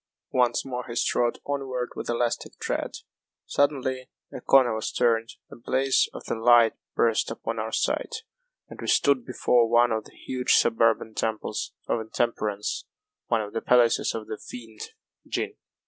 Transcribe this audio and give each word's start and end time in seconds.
Once 0.33 0.65
more 0.65 0.85
he 0.87 0.95
strode 0.95 1.37
onward 1.45 1.89
with 1.95 2.09
elastic 2.09 2.57
tread. 2.59 2.95
Suddenly 3.45 4.09
a 4.33 4.41
corner 4.41 4.73
was 4.73 4.91
turned, 4.91 5.29
a 5.51 5.55
blaze 5.55 6.09
of 6.11 6.23
light 6.27 6.73
burst 6.95 7.29
upon 7.29 7.59
our 7.59 7.71
sight, 7.71 8.23
and 8.67 8.81
we 8.81 8.87
stood 8.87 9.23
before 9.23 9.69
one 9.69 9.91
of 9.91 10.05
the 10.05 10.15
huge 10.25 10.53
suburban 10.53 11.13
temples 11.13 11.73
of 11.87 11.99
Intemperance 12.01 12.85
one 13.27 13.41
of 13.41 13.53
the 13.53 13.61
palaces 13.61 14.15
of 14.15 14.25
the 14.25 14.39
fiend, 14.43 14.79
Gin. 15.27 15.53